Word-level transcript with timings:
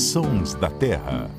Sons 0.00 0.54
da 0.54 0.70
Terra. 0.70 1.30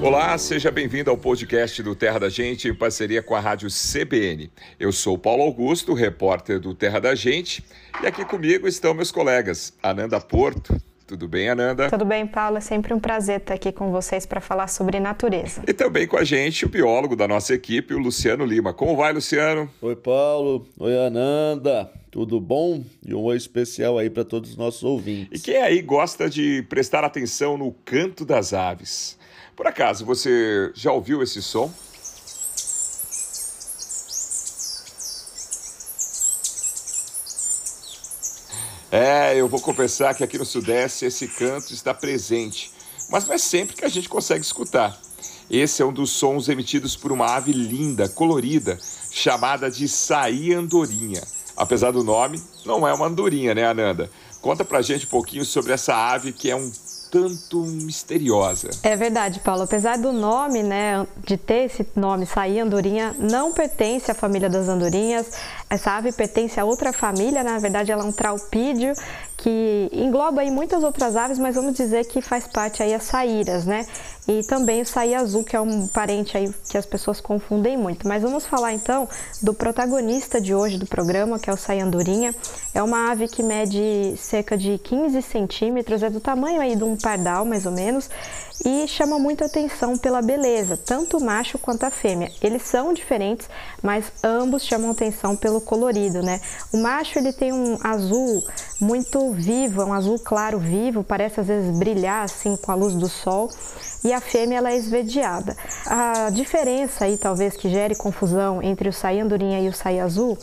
Olá, 0.00 0.38
seja 0.38 0.70
bem-vindo 0.70 1.10
ao 1.10 1.18
podcast 1.18 1.82
do 1.82 1.96
Terra 1.96 2.20
da 2.20 2.28
Gente 2.28 2.68
em 2.68 2.74
parceria 2.74 3.20
com 3.20 3.34
a 3.34 3.40
Rádio 3.40 3.68
CBN. 3.68 4.48
Eu 4.78 4.92
sou 4.92 5.18
Paulo 5.18 5.42
Augusto, 5.42 5.94
repórter 5.94 6.60
do 6.60 6.76
Terra 6.76 7.00
da 7.00 7.12
Gente, 7.16 7.64
e 8.00 8.06
aqui 8.06 8.24
comigo 8.24 8.68
estão 8.68 8.94
meus 8.94 9.10
colegas 9.10 9.74
Ananda 9.82 10.20
Porto. 10.20 10.80
Tudo 11.08 11.26
bem, 11.26 11.48
Ananda? 11.48 11.90
Tudo 11.90 12.04
bem, 12.04 12.24
Paulo. 12.24 12.58
É 12.58 12.60
sempre 12.60 12.94
um 12.94 13.00
prazer 13.00 13.40
estar 13.40 13.54
aqui 13.54 13.72
com 13.72 13.90
vocês 13.90 14.24
para 14.24 14.40
falar 14.40 14.68
sobre 14.68 15.00
natureza. 15.00 15.64
E 15.66 15.72
também 15.72 16.06
com 16.06 16.16
a 16.16 16.22
gente 16.22 16.64
o 16.64 16.68
biólogo 16.68 17.16
da 17.16 17.26
nossa 17.26 17.52
equipe, 17.52 17.94
o 17.94 17.98
Luciano 17.98 18.44
Lima. 18.44 18.72
Como 18.72 18.96
vai, 18.96 19.12
Luciano? 19.12 19.68
Oi, 19.82 19.96
Paulo. 19.96 20.68
Oi, 20.78 20.96
Ananda. 20.96 21.90
Tudo 22.16 22.40
bom? 22.40 22.82
E 23.04 23.14
um 23.14 23.24
oi 23.24 23.36
especial 23.36 23.98
aí 23.98 24.08
para 24.08 24.24
todos 24.24 24.52
os 24.52 24.56
nossos 24.56 24.82
ouvintes. 24.82 25.38
E 25.38 25.44
quem 25.44 25.58
aí 25.58 25.82
gosta 25.82 26.30
de 26.30 26.62
prestar 26.62 27.04
atenção 27.04 27.58
no 27.58 27.70
canto 27.84 28.24
das 28.24 28.54
aves? 28.54 29.18
Por 29.54 29.66
acaso, 29.66 30.02
você 30.06 30.72
já 30.74 30.90
ouviu 30.92 31.22
esse 31.22 31.42
som? 31.42 31.70
É, 38.90 39.38
eu 39.38 39.46
vou 39.46 39.60
confessar 39.60 40.14
que 40.14 40.24
aqui 40.24 40.38
no 40.38 40.46
Sudeste 40.46 41.04
esse 41.04 41.28
canto 41.28 41.74
está 41.74 41.92
presente, 41.92 42.72
mas 43.10 43.26
não 43.26 43.34
é 43.34 43.38
sempre 43.38 43.76
que 43.76 43.84
a 43.84 43.90
gente 43.90 44.08
consegue 44.08 44.40
escutar. 44.40 44.98
Esse 45.50 45.82
é 45.82 45.84
um 45.84 45.92
dos 45.92 46.12
sons 46.12 46.48
emitidos 46.48 46.96
por 46.96 47.12
uma 47.12 47.36
ave 47.36 47.52
linda, 47.52 48.08
colorida, 48.08 48.78
chamada 49.10 49.70
de 49.70 49.86
saí 49.86 50.54
andorinha. 50.54 51.35
Apesar 51.56 51.90
do 51.90 52.04
nome, 52.04 52.42
não 52.64 52.86
é 52.86 52.92
uma 52.92 53.06
andorinha, 53.06 53.54
né, 53.54 53.64
Ananda? 53.64 54.10
Conta 54.40 54.64
pra 54.64 54.82
gente 54.82 55.06
um 55.06 55.08
pouquinho 55.08 55.44
sobre 55.44 55.72
essa 55.72 55.94
ave 55.94 56.32
que 56.32 56.50
é 56.50 56.56
um 56.56 56.70
tanto 57.10 57.62
misteriosa. 57.62 58.70
É 58.82 58.96
verdade, 58.96 59.40
Paulo. 59.40 59.62
Apesar 59.62 59.96
do 59.96 60.12
nome, 60.12 60.62
né, 60.62 61.06
de 61.24 61.36
ter 61.36 61.64
esse 61.64 61.86
nome, 61.96 62.26
sair 62.26 62.60
andorinha, 62.60 63.14
não 63.18 63.52
pertence 63.52 64.10
à 64.10 64.14
família 64.14 64.50
das 64.50 64.68
andorinhas. 64.68 65.30
Essa 65.68 65.92
ave 65.92 66.12
pertence 66.12 66.60
a 66.60 66.64
outra 66.64 66.92
família, 66.92 67.42
na 67.42 67.58
verdade 67.58 67.90
ela 67.90 68.04
é 68.04 68.06
um 68.06 68.12
traupídeo 68.12 68.94
que 69.36 69.90
engloba 69.92 70.40
aí 70.40 70.50
muitas 70.50 70.84
outras 70.84 71.16
aves, 71.16 71.38
mas 71.38 71.56
vamos 71.56 71.74
dizer 71.74 72.04
que 72.06 72.22
faz 72.22 72.46
parte 72.46 72.82
aí 72.82 72.94
as 72.94 73.02
saíras, 73.02 73.66
né? 73.66 73.84
E 74.28 74.42
também 74.44 74.80
o 74.82 74.86
saí 74.86 75.14
azul, 75.14 75.44
que 75.44 75.54
é 75.54 75.60
um 75.60 75.86
parente 75.86 76.36
aí 76.36 76.52
que 76.68 76.78
as 76.78 76.86
pessoas 76.86 77.20
confundem 77.20 77.76
muito. 77.76 78.08
Mas 78.08 78.22
vamos 78.22 78.46
falar 78.46 78.72
então 78.72 79.08
do 79.42 79.52
protagonista 79.52 80.40
de 80.40 80.54
hoje 80.54 80.78
do 80.78 80.86
programa, 80.86 81.38
que 81.38 81.50
é 81.50 81.52
o 81.52 81.56
saí 81.56 81.80
andorinha. 81.80 82.34
É 82.74 82.82
uma 82.82 83.10
ave 83.10 83.28
que 83.28 83.42
mede 83.42 84.14
cerca 84.16 84.56
de 84.56 84.78
15 84.78 85.20
centímetros, 85.22 86.02
é 86.02 86.10
do 86.10 86.20
tamanho 86.20 86.60
aí 86.60 86.74
de 86.74 86.82
um 86.82 86.96
pardal, 86.96 87.44
mais 87.44 87.66
ou 87.66 87.72
menos, 87.72 88.10
e 88.64 88.86
chama 88.88 89.18
muito 89.18 89.44
atenção 89.44 89.96
pela 89.96 90.22
beleza, 90.22 90.76
tanto 90.76 91.18
o 91.18 91.24
macho 91.24 91.58
quanto 91.58 91.84
a 91.84 91.90
fêmea. 91.90 92.30
Eles 92.42 92.62
são 92.62 92.92
diferentes, 92.92 93.48
mas 93.82 94.12
ambos 94.22 94.64
chamam 94.64 94.90
atenção 94.90 95.36
pelo 95.36 95.60
colorido, 95.60 96.22
né? 96.22 96.40
O 96.72 96.78
macho 96.78 97.18
ele 97.18 97.32
tem 97.32 97.52
um 97.52 97.78
azul 97.82 98.42
muito 98.80 99.30
vivo, 99.32 99.82
é 99.82 99.84
um 99.84 99.92
azul 99.92 100.18
claro 100.18 100.58
vivo, 100.58 101.04
parece 101.04 101.40
às 101.40 101.46
vezes 101.46 101.76
brilhar 101.78 102.24
assim 102.24 102.56
com 102.56 102.72
a 102.72 102.74
luz 102.74 102.94
do 102.94 103.08
sol, 103.08 103.50
e 104.04 104.12
a 104.12 104.20
fêmea 104.20 104.58
ela 104.58 104.70
é 104.70 104.76
esverdeada. 104.76 105.56
A 105.86 106.30
diferença 106.30 107.04
aí 107.04 107.16
talvez 107.16 107.56
que 107.56 107.68
gere 107.68 107.94
confusão 107.94 108.62
entre 108.62 108.88
o 108.88 108.92
saí 108.92 109.20
andorinha 109.20 109.60
e 109.60 109.68
o 109.68 109.72
saí 109.72 110.00
azul 110.00 110.38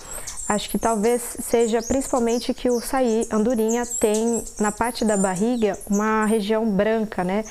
Acho 0.47 0.69
que 0.69 0.78
talvez 0.78 1.38
seja 1.41 1.81
principalmente 1.81 2.53
que 2.53 2.69
o 2.69 2.81
saí 2.81 3.25
andorinha 3.31 3.86
tem 3.86 4.44
na 4.59 4.72
parte 4.72 5.06
da 5.06 5.16
barriga 5.16 5.78
uma 5.89 6.25
região 6.25 6.69
branca, 6.69 7.23
né? 7.23 7.45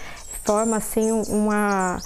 Forma 0.44 0.76
assim 0.76 1.10
uma 1.28 1.98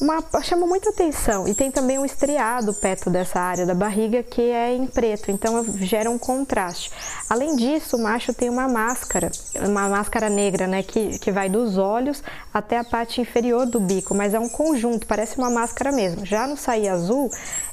uma, 0.00 0.22
chama 0.42 0.66
muita 0.66 0.90
atenção. 0.90 1.46
E 1.46 1.54
tem 1.54 1.70
também 1.70 1.98
um 1.98 2.04
estriado 2.04 2.72
perto 2.74 3.08
dessa 3.08 3.40
área 3.40 3.64
da 3.64 3.74
barriga 3.74 4.22
que 4.22 4.42
é 4.42 4.74
em 4.74 4.86
preto, 4.86 5.30
então 5.30 5.64
gera 5.78 6.10
um 6.10 6.18
contraste. 6.18 6.90
Além 7.28 7.56
disso, 7.56 7.96
o 7.96 8.02
macho 8.02 8.32
tem 8.34 8.48
uma 8.48 8.68
máscara, 8.68 9.30
uma 9.66 9.88
máscara 9.88 10.28
negra, 10.28 10.66
né, 10.66 10.82
que, 10.82 11.18
que 11.18 11.30
vai 11.30 11.48
dos 11.48 11.78
olhos 11.78 12.22
até 12.52 12.78
a 12.78 12.84
parte 12.84 13.20
inferior 13.20 13.66
do 13.66 13.80
bico, 13.80 14.14
mas 14.14 14.34
é 14.34 14.38
um 14.38 14.48
conjunto, 14.48 15.06
parece 15.06 15.38
uma 15.38 15.50
máscara 15.50 15.92
mesmo. 15.92 16.26
Já 16.26 16.46
no 16.46 16.56
saí 16.56 16.88
azul, 16.88 17.30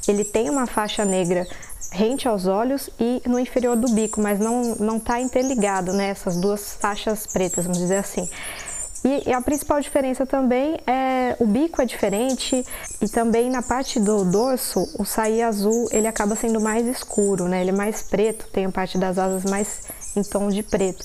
ele 0.08 0.24
tem 0.24 0.50
uma 0.50 0.68
faixa 0.68 1.04
negra 1.04 1.48
rente 1.92 2.26
aos 2.26 2.48
olhos 2.48 2.90
e 2.98 3.22
no 3.26 3.38
inferior 3.38 3.76
do 3.76 3.92
bico, 3.92 4.22
mas 4.22 4.40
não 4.40 4.76
não 4.76 4.98
está 4.98 5.20
interligado, 5.20 5.92
né, 5.92 6.10
essas 6.10 6.38
duas 6.38 6.76
faixas 6.80 7.28
pretas, 7.28 7.66
vamos 7.66 7.80
dizer 7.80 7.98
assim. 7.98 8.30
E, 9.04 9.34
a 9.34 9.42
principal 9.42 9.82
diferença 9.82 10.26
também 10.26 10.78
é 10.86 11.36
o 11.40 11.46
bico 11.46 11.82
é 11.82 11.86
diferente 11.86 12.64
e 13.02 13.10
também 13.10 13.50
na 13.50 13.62
parte 13.62 14.00
do 14.00 14.24
dorso 14.24 14.88
o 15.00 15.04
saí 15.04 15.42
azul 15.42 15.88
ele 15.92 16.08
acaba 16.08 16.36
sendo 16.36 16.62
mais 16.62 16.86
escuro, 16.86 17.48
né? 17.48 17.62
Ele 17.62 17.72
é 17.72 17.74
mais 17.74 18.04
preto, 18.04 18.48
tem 18.52 18.66
a 18.66 18.72
parte 18.72 18.98
das 19.00 19.18
asas 19.18 19.44
mais 19.50 19.82
em 20.16 20.22
tom 20.22 20.50
de 20.50 20.62
preto. 20.62 21.04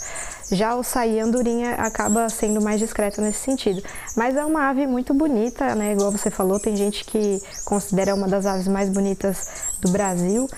Já 0.50 0.74
o 0.76 0.82
saí 0.82 1.18
andorinha 1.18 1.74
acaba 1.74 2.28
sendo 2.28 2.60
mais 2.60 2.78
discreto 2.78 3.20
nesse 3.20 3.40
sentido. 3.40 3.82
Mas 4.16 4.36
é 4.36 4.44
uma 4.44 4.68
ave 4.68 4.86
muito 4.86 5.14
bonita, 5.14 5.74
né? 5.74 5.92
Igual 5.92 6.12
você 6.12 6.30
falou, 6.30 6.60
tem 6.60 6.76
gente 6.76 7.04
que 7.04 7.40
considera 7.64 8.14
uma 8.14 8.28
das 8.28 8.46
aves 8.46 8.68
mais 8.68 8.88
bonitas 8.88 9.48
do 9.80 9.90
Brasil. 9.90 10.48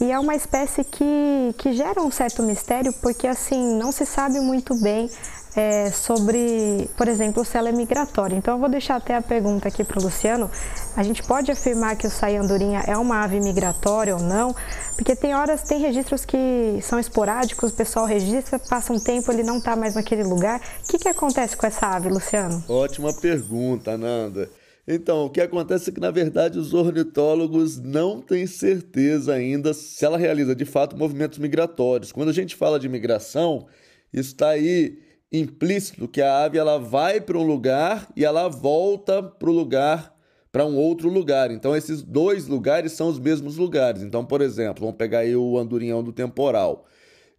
E 0.00 0.10
é 0.10 0.18
uma 0.18 0.34
espécie 0.34 0.84
que, 0.84 1.54
que 1.56 1.72
gera 1.72 2.02
um 2.02 2.10
certo 2.10 2.42
mistério, 2.42 2.92
porque 3.00 3.26
assim, 3.26 3.76
não 3.76 3.90
se 3.92 4.04
sabe 4.04 4.40
muito 4.40 4.74
bem 4.80 5.08
é, 5.56 5.90
sobre, 5.90 6.88
por 6.96 7.06
exemplo, 7.06 7.44
se 7.44 7.56
ela 7.56 7.68
é 7.68 7.72
migratória. 7.72 8.36
Então 8.36 8.54
eu 8.54 8.60
vou 8.60 8.68
deixar 8.68 8.96
até 8.96 9.14
a 9.14 9.22
pergunta 9.22 9.68
aqui 9.68 9.84
para 9.84 10.00
o 10.00 10.02
Luciano. 10.02 10.50
A 10.96 11.02
gente 11.02 11.22
pode 11.22 11.50
afirmar 11.50 11.96
que 11.96 12.06
o 12.06 12.10
saí-andorinha 12.10 12.80
é 12.86 12.96
uma 12.96 13.22
ave 13.22 13.40
migratória 13.40 14.16
ou 14.16 14.22
não? 14.22 14.54
Porque 14.96 15.14
tem 15.14 15.34
horas, 15.34 15.62
tem 15.62 15.80
registros 15.80 16.24
que 16.24 16.78
são 16.82 16.98
esporádicos, 16.98 17.70
o 17.70 17.74
pessoal 17.74 18.06
registra, 18.06 18.58
passa 18.58 18.92
um 18.92 18.98
tempo, 18.98 19.30
ele 19.30 19.42
não 19.42 19.58
está 19.58 19.76
mais 19.76 19.94
naquele 19.94 20.24
lugar. 20.24 20.60
O 20.84 20.90
que, 20.90 20.98
que 20.98 21.08
acontece 21.08 21.56
com 21.56 21.66
essa 21.66 21.86
ave, 21.86 22.08
Luciano? 22.08 22.62
Ótima 22.68 23.12
pergunta, 23.12 23.96
Nanda. 23.96 24.48
Então, 24.86 25.24
o 25.24 25.30
que 25.30 25.40
acontece 25.40 25.88
é 25.88 25.92
que, 25.92 26.00
na 26.00 26.10
verdade, 26.10 26.58
os 26.58 26.74
ornitólogos 26.74 27.78
não 27.78 28.20
têm 28.20 28.46
certeza 28.46 29.32
ainda 29.32 29.72
se 29.72 30.04
ela 30.04 30.18
realiza 30.18 30.54
de 30.54 30.66
fato 30.66 30.96
movimentos 30.96 31.38
migratórios. 31.38 32.12
Quando 32.12 32.28
a 32.28 32.34
gente 32.34 32.54
fala 32.54 32.78
de 32.78 32.86
migração, 32.86 33.66
está 34.12 34.50
aí 34.50 34.98
implícito 35.40 36.06
que 36.06 36.22
a 36.22 36.44
ave 36.44 36.58
ela 36.58 36.78
vai 36.78 37.20
para 37.20 37.38
um 37.38 37.42
lugar 37.42 38.08
e 38.16 38.24
ela 38.24 38.48
volta 38.48 39.22
para 39.22 39.50
o 39.50 39.52
lugar 39.52 40.14
para 40.52 40.64
um 40.64 40.76
outro 40.76 41.08
lugar. 41.08 41.50
Então 41.50 41.74
esses 41.74 42.00
dois 42.00 42.46
lugares 42.46 42.92
são 42.92 43.08
os 43.08 43.18
mesmos 43.18 43.56
lugares. 43.56 44.02
Então, 44.02 44.24
por 44.24 44.40
exemplo, 44.40 44.82
vamos 44.82 44.96
pegar 44.96 45.20
aí 45.20 45.34
o 45.34 45.58
andorinhão 45.58 46.02
do 46.02 46.12
temporal. 46.12 46.86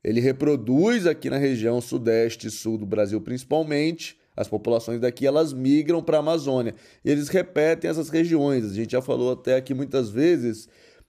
Ele 0.04 0.20
reproduz 0.20 1.08
aqui 1.08 1.30
na 1.30 1.38
região 1.38 1.80
sudeste 1.80 2.48
e 2.48 2.52
sul 2.52 2.78
do 2.78 2.86
Brasil 2.86 3.22
principalmente. 3.22 4.18
As 4.36 4.50
populações 4.50 5.00
daqui 5.00 5.26
elas 5.26 5.54
migram 5.54 6.04
para 6.04 6.18
a 6.18 6.20
Amazônia. 6.20 6.76
Eles 7.06 7.30
repetem 7.30 7.90
essas 7.90 8.10
regiões. 8.10 8.66
A 8.66 8.74
gente 8.74 8.92
já 8.92 9.02
falou 9.02 9.32
até 9.32 9.56
aqui 9.56 9.74
muitas 9.74 10.10
vezes 10.10 10.68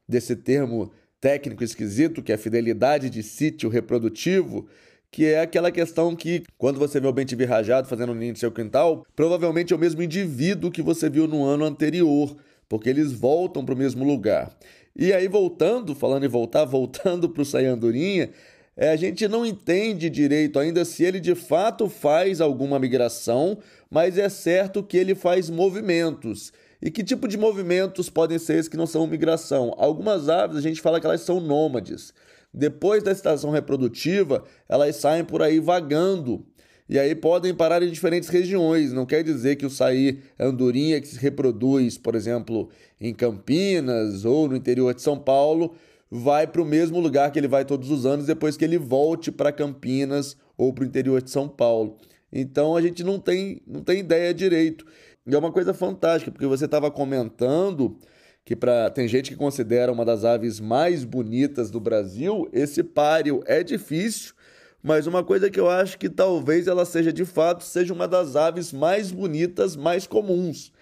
desse 0.08 0.36
termo 0.36 0.92
técnico 1.20 1.64
esquisito 1.64 2.22
que 2.22 2.30
é 2.30 2.36
a 2.36 2.38
fidelidade 2.38 3.10
de 3.10 3.20
sítio 3.24 3.68
reprodutivo 3.68 4.68
que 5.16 5.24
é 5.24 5.40
aquela 5.40 5.72
questão 5.72 6.14
que, 6.14 6.42
quando 6.58 6.78
você 6.78 7.00
vê 7.00 7.08
o 7.08 7.12
bem 7.12 7.24
rajado 7.48 7.88
fazendo 7.88 8.14
ninho 8.14 8.32
no 8.32 8.38
seu 8.38 8.52
quintal, 8.52 9.06
provavelmente 9.16 9.72
é 9.72 9.76
o 9.76 9.78
mesmo 9.78 10.02
indivíduo 10.02 10.70
que 10.70 10.82
você 10.82 11.08
viu 11.08 11.26
no 11.26 11.42
ano 11.42 11.64
anterior, 11.64 12.36
porque 12.68 12.90
eles 12.90 13.12
voltam 13.12 13.64
para 13.64 13.74
o 13.74 13.78
mesmo 13.78 14.04
lugar. 14.04 14.54
E 14.94 15.14
aí, 15.14 15.26
voltando, 15.26 15.94
falando 15.94 16.26
em 16.26 16.28
voltar, 16.28 16.66
voltando 16.68 17.30
para 17.30 17.40
o 17.40 17.46
Sayandurinha, 17.46 18.28
é, 18.76 18.90
a 18.90 18.96
gente 18.96 19.26
não 19.26 19.46
entende 19.46 20.10
direito 20.10 20.58
ainda 20.58 20.84
se 20.84 21.02
ele 21.02 21.18
de 21.18 21.34
fato 21.34 21.88
faz 21.88 22.42
alguma 22.42 22.78
migração, 22.78 23.56
mas 23.90 24.18
é 24.18 24.28
certo 24.28 24.82
que 24.82 24.98
ele 24.98 25.14
faz 25.14 25.48
movimentos. 25.48 26.52
E 26.86 26.90
que 26.92 27.02
tipo 27.02 27.26
de 27.26 27.36
movimentos 27.36 28.08
podem 28.08 28.38
ser 28.38 28.58
esses 28.58 28.68
que 28.68 28.76
não 28.76 28.86
são 28.86 29.08
migração? 29.08 29.74
Algumas 29.76 30.28
aves 30.28 30.56
a 30.56 30.60
gente 30.60 30.80
fala 30.80 31.00
que 31.00 31.06
elas 31.06 31.20
são 31.20 31.40
nômades. 31.40 32.14
Depois 32.54 33.02
da 33.02 33.10
estação 33.10 33.50
reprodutiva, 33.50 34.44
elas 34.68 34.94
saem 34.94 35.24
por 35.24 35.42
aí 35.42 35.58
vagando. 35.58 36.46
E 36.88 36.96
aí 36.96 37.12
podem 37.16 37.52
parar 37.52 37.82
em 37.82 37.90
diferentes 37.90 38.28
regiões. 38.28 38.92
Não 38.92 39.04
quer 39.04 39.24
dizer 39.24 39.56
que 39.56 39.66
o 39.66 39.70
saí 39.70 40.20
andorinha 40.38 41.00
que 41.00 41.08
se 41.08 41.18
reproduz, 41.18 41.98
por 41.98 42.14
exemplo, 42.14 42.70
em 43.00 43.12
Campinas 43.12 44.24
ou 44.24 44.46
no 44.46 44.54
interior 44.54 44.94
de 44.94 45.02
São 45.02 45.18
Paulo, 45.18 45.74
vai 46.08 46.46
para 46.46 46.62
o 46.62 46.64
mesmo 46.64 47.00
lugar 47.00 47.32
que 47.32 47.38
ele 47.40 47.48
vai 47.48 47.64
todos 47.64 47.90
os 47.90 48.06
anos 48.06 48.26
depois 48.26 48.56
que 48.56 48.64
ele 48.64 48.78
volte 48.78 49.32
para 49.32 49.50
Campinas 49.50 50.36
ou 50.56 50.72
para 50.72 50.84
o 50.84 50.86
interior 50.86 51.20
de 51.20 51.32
São 51.32 51.48
Paulo. 51.48 51.98
Então 52.32 52.76
a 52.76 52.82
gente 52.82 53.02
não 53.02 53.18
tem, 53.18 53.60
não 53.66 53.82
tem 53.82 53.98
ideia 53.98 54.32
direito. 54.32 54.86
E 55.26 55.34
é 55.34 55.38
uma 55.38 55.50
coisa 55.50 55.74
fantástica, 55.74 56.30
porque 56.30 56.46
você 56.46 56.66
estava 56.66 56.90
comentando 56.90 57.98
que 58.44 58.54
para 58.54 58.88
tem 58.90 59.08
gente 59.08 59.30
que 59.30 59.36
considera 59.36 59.90
uma 59.90 60.04
das 60.04 60.24
aves 60.24 60.60
mais 60.60 61.04
bonitas 61.04 61.68
do 61.68 61.80
Brasil, 61.80 62.48
esse 62.52 62.84
páreo 62.84 63.42
é 63.44 63.64
difícil, 63.64 64.34
mas 64.80 65.08
uma 65.08 65.24
coisa 65.24 65.50
que 65.50 65.58
eu 65.58 65.68
acho 65.68 65.98
que 65.98 66.08
talvez 66.08 66.68
ela 66.68 66.84
seja 66.84 67.12
de 67.12 67.24
fato 67.24 67.64
seja 67.64 67.92
uma 67.92 68.06
das 68.06 68.36
aves 68.36 68.72
mais 68.72 69.10
bonitas, 69.10 69.74
mais 69.74 70.06
comuns. 70.06 70.72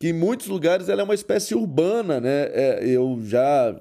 Que 0.00 0.08
em 0.08 0.12
muitos 0.14 0.46
lugares 0.46 0.88
ela 0.88 1.02
é 1.02 1.04
uma 1.04 1.14
espécie 1.14 1.54
urbana, 1.54 2.18
né? 2.20 2.48
É, 2.52 2.80
eu 2.86 3.18
já 3.22 3.78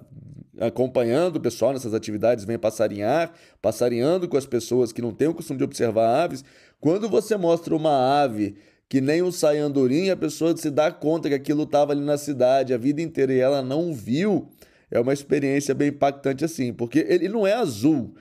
acompanhando 0.60 1.38
o 1.38 1.42
pessoal 1.42 1.72
nessas 1.72 1.94
atividades, 1.94 2.44
vem 2.44 2.60
passarinhar, 2.60 3.32
passarinhando 3.62 4.28
com 4.28 4.38
as 4.38 4.46
pessoas 4.46 4.92
que 4.92 5.02
não 5.02 5.14
têm 5.14 5.30
o 5.30 5.34
costume 5.34 5.58
de 5.58 5.64
observar 5.64 6.24
aves. 6.24 6.44
Quando 6.80 7.08
você 7.08 7.38
mostra 7.38 7.74
uma 7.74 8.22
ave 8.22 8.58
que 8.90 9.02
nem 9.02 9.22
um 9.22 9.32
saiandorim, 9.32 10.10
a 10.10 10.16
pessoa 10.16 10.56
se 10.56 10.70
dá 10.70 10.92
conta 10.92 11.30
que 11.30 11.36
aquilo 11.36 11.64
estava 11.64 11.94
ali 11.94 12.02
na 12.02 12.18
cidade 12.18 12.74
a 12.74 12.78
vida 12.78 13.02
inteira 13.02 13.34
e 13.34 13.40
ela 13.40 13.62
não 13.62 13.94
viu, 13.94 14.50
é 14.92 15.00
uma 15.00 15.14
experiência 15.14 15.74
bem 15.74 15.90
impactante 15.90 16.46
assim, 16.46 16.72
porque 16.72 17.06
ele 17.08 17.28
não 17.28 17.48
é 17.48 17.54
azul, 17.54 18.14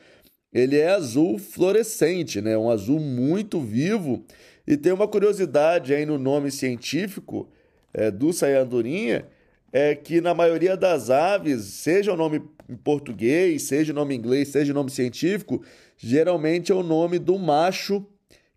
ele 0.53 0.79
é 0.79 0.91
azul 0.91 1.39
fluorescente, 1.39 2.41
né? 2.41 2.57
um 2.57 2.71
azul 2.71 3.01
muito 3.01 3.61
vivo. 3.61 4.25
E 4.67 4.77
tem 4.77 4.93
uma 4.93 5.09
curiosidade 5.09 5.95
aí 5.95 6.07
no 6.07 6.19
nome 6.19 6.51
científico 6.51 7.49
é, 7.93 8.11
do 8.11 8.33
saiandorinha, 8.33 9.27
é 9.73 9.95
que 9.95 10.21
na 10.21 10.35
maioria 10.35 10.77
das 10.77 11.09
aves, 11.09 11.65
seja 11.65 12.13
o 12.13 12.17
nome 12.17 12.43
em 12.69 12.77
português, 12.77 13.63
seja 13.63 13.93
o 13.93 13.97
nome 13.97 14.15
em 14.15 14.19
inglês, 14.19 14.49
seja 14.49 14.73
o 14.73 14.75
nome 14.75 14.91
científico, 14.91 15.63
geralmente 15.97 16.71
é 16.71 16.75
o 16.75 16.83
nome 16.83 17.19
do 17.19 17.39
macho 17.39 18.07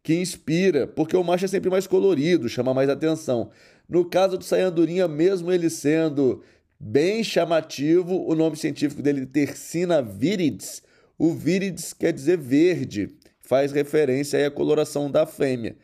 que 0.06 0.14
inspira, 0.14 0.86
porque 0.86 1.18
o 1.18 1.24
macho 1.24 1.46
é 1.46 1.48
sempre 1.48 1.68
mais 1.68 1.88
colorido, 1.88 2.48
chama 2.48 2.76
mais 2.76 2.88
atenção. 2.88 3.50
No 3.90 4.06
caso 4.06 4.38
do 4.38 4.44
Sayandurinha, 4.44 5.08
mesmo 5.08 5.52
ele 5.52 5.68
sendo 5.68 6.44
bem 6.80 7.24
chamativo, 7.24 8.24
o 8.24 8.36
nome 8.36 8.56
científico 8.56 9.02
dele 9.02 9.24
é 9.24 9.26
Tersina 9.26 10.04
viridis, 10.04 10.84
o 11.18 11.34
viridis 11.34 11.92
quer 11.92 12.14
dizer 12.14 12.38
verde, 12.38 13.16
faz 13.40 13.72
referência 13.72 14.46
à 14.46 14.52
coloração 14.52 15.10
da 15.10 15.26
fêmea. 15.26 15.76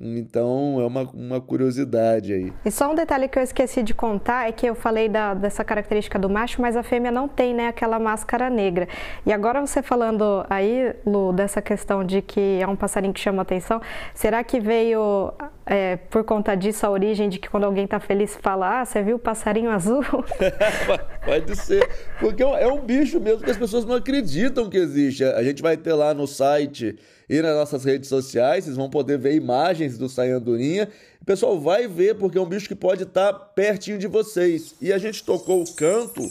Então 0.00 0.78
é 0.80 0.86
uma, 0.86 1.02
uma 1.02 1.40
curiosidade 1.40 2.32
aí. 2.32 2.52
E 2.64 2.70
só 2.70 2.90
um 2.90 2.94
detalhe 2.94 3.28
que 3.28 3.38
eu 3.38 3.42
esqueci 3.42 3.82
de 3.82 3.94
contar 3.94 4.48
é 4.48 4.52
que 4.52 4.66
eu 4.66 4.74
falei 4.74 5.08
da, 5.08 5.32
dessa 5.32 5.64
característica 5.64 6.18
do 6.18 6.28
macho, 6.28 6.60
mas 6.60 6.76
a 6.76 6.82
fêmea 6.82 7.10
não 7.10 7.26
tem 7.26 7.54
né, 7.54 7.68
aquela 7.68 7.98
máscara 7.98 8.50
negra. 8.50 8.86
E 9.24 9.32
agora 9.32 9.60
você 9.60 9.82
falando 9.82 10.44
aí, 10.50 10.94
Lu, 11.06 11.32
dessa 11.32 11.62
questão 11.62 12.04
de 12.04 12.20
que 12.20 12.60
é 12.60 12.66
um 12.66 12.76
passarinho 12.76 13.14
que 13.14 13.20
chama 13.20 13.40
atenção, 13.40 13.80
será 14.14 14.44
que 14.44 14.60
veio 14.60 15.32
é, 15.68 15.96
por 15.96 16.22
conta 16.22 16.54
disso 16.54 16.86
a 16.86 16.90
origem 16.90 17.28
de 17.28 17.40
que 17.40 17.50
quando 17.50 17.64
alguém 17.64 17.84
está 17.84 17.98
feliz 17.98 18.36
fala, 18.40 18.82
ah, 18.82 18.84
você 18.84 19.02
viu 19.02 19.16
o 19.16 19.18
passarinho 19.18 19.68
azul? 19.68 20.00
Pode 21.26 21.56
ser, 21.56 21.88
porque 22.20 22.40
é 22.40 22.68
um 22.68 22.80
bicho 22.80 23.18
mesmo 23.18 23.42
que 23.42 23.50
as 23.50 23.56
pessoas 23.56 23.84
não 23.84 23.96
acreditam 23.96 24.70
que 24.70 24.76
existe. 24.76 25.24
A 25.24 25.42
gente 25.42 25.60
vai 25.60 25.76
ter 25.76 25.92
lá 25.92 26.14
no 26.14 26.24
site 26.24 26.96
e 27.28 27.42
nas 27.42 27.56
nossas 27.56 27.84
redes 27.84 28.08
sociais, 28.08 28.64
vocês 28.64 28.76
vão 28.76 28.88
poder 28.88 29.18
ver 29.18 29.34
imagens 29.34 29.98
do 29.98 30.08
Sayandurinha. 30.08 30.88
O 31.20 31.24
pessoal 31.24 31.58
vai 31.58 31.88
ver 31.88 32.14
porque 32.14 32.38
é 32.38 32.40
um 32.40 32.46
bicho 32.46 32.68
que 32.68 32.76
pode 32.76 33.02
estar 33.02 33.32
pertinho 33.32 33.98
de 33.98 34.06
vocês. 34.06 34.76
E 34.80 34.92
a 34.92 34.98
gente 34.98 35.24
tocou 35.24 35.60
o 35.60 35.74
canto 35.74 36.22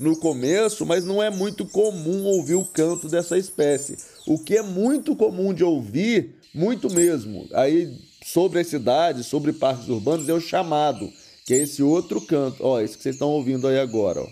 no 0.00 0.18
começo, 0.18 0.84
mas 0.84 1.04
não 1.04 1.22
é 1.22 1.30
muito 1.30 1.64
comum 1.64 2.24
ouvir 2.24 2.56
o 2.56 2.64
canto 2.64 3.08
dessa 3.08 3.38
espécie. 3.38 3.96
O 4.26 4.36
que 4.36 4.56
é 4.56 4.62
muito 4.62 5.14
comum 5.14 5.54
de 5.54 5.62
ouvir, 5.62 6.34
muito 6.52 6.92
mesmo, 6.92 7.46
aí 7.52 8.09
sobre 8.24 8.60
as 8.60 8.66
cidades, 8.66 9.26
sobre 9.26 9.52
parques 9.52 9.88
urbanos, 9.88 10.28
é 10.28 10.32
o 10.32 10.40
chamado, 10.40 11.10
que 11.46 11.54
é 11.54 11.58
esse 11.58 11.82
outro 11.82 12.20
canto. 12.20 12.64
Ó, 12.64 12.80
esse 12.80 12.96
que 12.96 13.02
vocês 13.02 13.14
estão 13.14 13.28
ouvindo 13.28 13.66
aí 13.66 13.78
agora, 13.78 14.22
ó. 14.22 14.28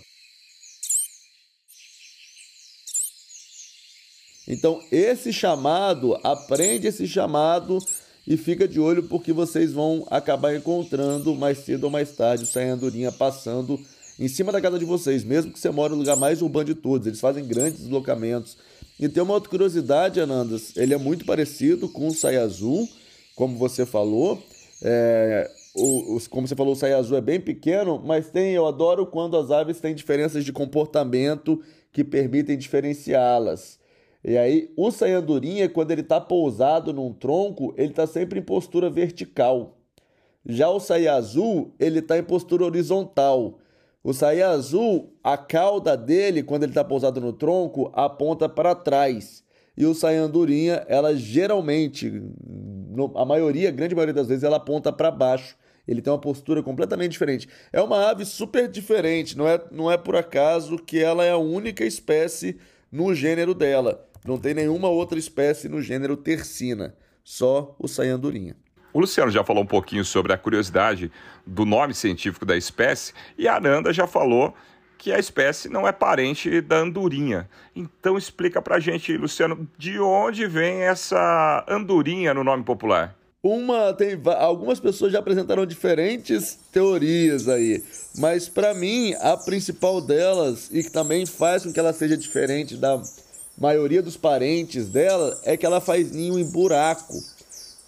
Então, 4.47 4.81
esse 4.91 5.31
chamado, 5.31 6.19
aprende 6.23 6.87
esse 6.87 7.07
chamado 7.07 7.77
e 8.25 8.35
fica 8.35 8.67
de 8.67 8.79
olho 8.79 9.03
porque 9.03 9.31
vocês 9.31 9.71
vão 9.71 10.07
acabar 10.09 10.55
encontrando 10.55 11.35
mais 11.35 11.59
cedo 11.59 11.83
ou 11.83 11.91
mais 11.91 12.11
tarde 12.11 12.43
o 12.43 12.47
Sayandurinha 12.47 13.11
passando 13.11 13.79
em 14.19 14.27
cima 14.27 14.51
da 14.51 14.59
casa 14.59 14.79
de 14.79 14.85
vocês, 14.85 15.23
mesmo 15.23 15.51
que 15.51 15.59
você 15.59 15.69
mora 15.69 15.93
no 15.93 15.99
lugar 15.99 16.17
mais 16.17 16.41
urbano 16.41 16.65
de 16.65 16.75
todos. 16.75 17.05
Eles 17.05 17.19
fazem 17.19 17.45
grandes 17.45 17.81
deslocamentos. 17.81 18.57
E 18.99 19.07
tem 19.07 19.23
uma 19.23 19.35
outra 19.35 19.49
curiosidade, 19.49 20.19
Anandas, 20.19 20.75
ele 20.75 20.93
é 20.93 20.97
muito 20.97 21.25
parecido 21.25 21.87
com 21.87 22.07
o 22.07 22.13
Saia 22.13 22.41
Azul, 22.41 22.89
como 23.39 23.55
você 23.55 23.85
falou. 23.85 24.37
É, 24.83 25.49
o, 25.73 26.17
o, 26.17 26.29
como 26.29 26.45
você 26.45 26.57
falou, 26.57 26.73
o 26.73 26.75
Saia 26.75 26.97
Azul 26.97 27.15
é 27.15 27.21
bem 27.21 27.39
pequeno, 27.39 27.97
mas 28.03 28.29
tem, 28.29 28.51
eu 28.51 28.67
adoro 28.67 29.07
quando 29.07 29.37
as 29.37 29.49
aves 29.49 29.79
têm 29.79 29.95
diferenças 29.95 30.43
de 30.43 30.51
comportamento 30.51 31.61
que 31.89 32.03
permitem 32.03 32.57
diferenciá-las. 32.57 33.79
E 34.21 34.37
aí, 34.37 34.73
o 34.75 34.91
saiandurinha, 34.91 35.69
quando 35.69 35.91
ele 35.91 36.01
está 36.01 36.19
pousado 36.19 36.91
num 36.91 37.13
tronco, 37.13 37.73
ele 37.77 37.91
está 37.91 38.05
sempre 38.05 38.39
em 38.39 38.43
postura 38.43 38.89
vertical. 38.89 39.77
Já 40.45 40.69
o 40.69 40.81
saia 40.81 41.13
azul, 41.13 41.73
ele 41.79 41.99
está 41.99 42.17
em 42.17 42.23
postura 42.23 42.65
horizontal. 42.65 43.57
O 44.03 44.11
saia 44.11 44.49
azul, 44.49 45.13
a 45.23 45.37
cauda 45.37 45.95
dele, 45.95 46.43
quando 46.43 46.63
ele 46.63 46.71
está 46.71 46.83
pousado 46.83 47.21
no 47.21 47.31
tronco, 47.31 47.89
aponta 47.93 48.49
para 48.49 48.75
trás. 48.75 49.45
E 49.79 49.85
o 49.85 49.95
saiandurinha, 49.95 50.85
ela 50.89 51.15
geralmente, 51.15 52.21
a 53.15 53.25
maioria, 53.25 53.69
a 53.69 53.71
grande 53.71 53.95
maioria 53.95 54.13
das 54.13 54.27
vezes, 54.27 54.43
ela 54.43 54.57
aponta 54.57 54.91
para 54.91 55.11
baixo. 55.11 55.55
Ele 55.87 56.01
tem 56.01 56.11
uma 56.13 56.19
postura 56.19 56.61
completamente 56.61 57.11
diferente. 57.13 57.49
É 57.73 57.81
uma 57.81 58.09
ave 58.09 58.25
super 58.25 58.67
diferente, 58.67 59.37
não 59.37 59.47
é, 59.47 59.59
não 59.71 59.91
é 59.91 59.97
por 59.97 60.15
acaso 60.15 60.77
que 60.77 60.99
ela 60.99 61.25
é 61.25 61.31
a 61.31 61.37
única 61.37 61.83
espécie 61.83 62.59
no 62.91 63.13
gênero 63.15 63.53
dela. 63.53 64.07
Não 64.25 64.37
tem 64.37 64.53
nenhuma 64.53 64.89
outra 64.89 65.17
espécie 65.17 65.67
no 65.67 65.81
gênero 65.81 66.15
Tersina, 66.15 66.95
só 67.23 67.75
o 67.79 67.87
Sayandurinha. 67.87 68.55
O 68.91 68.99
Luciano 68.99 69.31
já 69.31 69.43
falou 69.43 69.63
um 69.63 69.67
pouquinho 69.67 70.03
sobre 70.03 70.33
a 70.33 70.37
curiosidade 70.37 71.11
do 71.45 71.65
nome 71.65 71.93
científico 71.93 72.45
da 72.45 72.57
espécie 72.57 73.13
e 73.37 73.47
a 73.47 73.55
Aranda 73.55 73.93
já 73.93 74.07
falou 74.07 74.53
que 74.99 75.13
a 75.13 75.17
espécie 75.17 75.69
não 75.69 75.87
é 75.87 75.93
parente 75.93 76.59
da 76.59 76.79
andorinha. 76.79 77.49
Então 77.73 78.17
explica 78.17 78.61
pra 78.61 78.81
gente, 78.81 79.15
Luciano, 79.15 79.67
de 79.77 79.97
onde 79.97 80.45
vem 80.45 80.81
essa 80.81 81.65
andorinha 81.67 82.33
no 82.33 82.43
nome 82.43 82.63
popular? 82.63 83.15
Uma 83.41 83.93
tem 83.93 84.19
algumas 84.37 84.81
pessoas 84.81 85.13
já 85.13 85.19
apresentaram 85.19 85.65
diferentes 85.65 86.59
teorias 86.73 87.47
aí, 87.47 87.81
mas 88.17 88.49
para 88.49 88.73
mim 88.73 89.13
a 89.21 89.37
principal 89.37 90.01
delas 90.01 90.69
e 90.69 90.83
que 90.83 90.91
também 90.91 91.25
faz 91.25 91.63
com 91.63 91.71
que 91.71 91.79
ela 91.79 91.93
seja 91.93 92.17
diferente 92.17 92.75
da 92.75 93.01
maioria 93.57 94.01
dos 94.01 94.17
parentes 94.17 94.89
dela 94.89 95.39
é 95.45 95.55
que 95.55 95.65
ela 95.65 95.79
faz 95.79 96.11
ninho 96.11 96.37
em 96.37 96.51
buraco, 96.51 97.13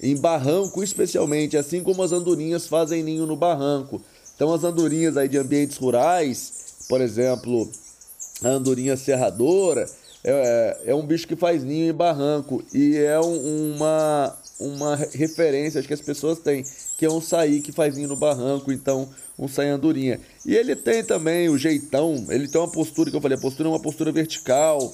em 0.02 0.16
barranco 0.16 0.82
especialmente, 0.82 1.58
assim 1.58 1.84
como 1.84 2.02
as 2.02 2.14
andorinhas 2.14 2.66
fazem 2.66 3.04
ninho 3.04 3.26
no 3.26 3.36
barranco. 3.36 4.02
Então 4.34 4.54
as 4.54 4.64
andorinhas 4.64 5.18
aí 5.18 5.28
de 5.28 5.38
ambientes 5.38 5.76
rurais, 5.76 6.71
por 6.92 7.00
exemplo, 7.00 7.72
a 8.44 8.50
andorinha 8.50 8.98
serradora, 8.98 9.90
é, 10.26 10.78
é 10.88 10.94
um 10.94 11.06
bicho 11.06 11.26
que 11.26 11.38
faz 11.38 11.64
ninho 11.64 11.90
em 11.90 11.94
barranco 11.94 12.62
e 12.74 12.98
é 12.98 13.18
um, 13.18 13.76
uma, 13.76 14.38
uma 14.60 14.96
referência 14.98 15.80
acho 15.80 15.88
que 15.88 15.94
as 15.94 16.02
pessoas 16.02 16.40
têm, 16.40 16.66
que 16.98 17.06
é 17.06 17.10
um 17.10 17.22
saí 17.22 17.62
que 17.62 17.72
faz 17.72 17.96
ninho 17.96 18.10
no 18.10 18.18
barranco, 18.18 18.74
então 18.74 19.08
um 19.40 19.48
saí 19.48 19.70
andorinha. 19.70 20.20
E 20.46 20.54
ele 20.54 20.76
tem 20.76 21.02
também 21.02 21.48
o 21.48 21.58
jeitão, 21.58 22.26
ele 22.28 22.50
tem 22.50 22.60
uma 22.60 22.70
postura 22.70 23.10
que 23.10 23.16
eu 23.16 23.22
falei, 23.22 23.38
a 23.38 23.42
postura 23.42 23.70
é 23.70 23.72
uma 23.72 23.82
postura 23.82 24.12
vertical, 24.12 24.94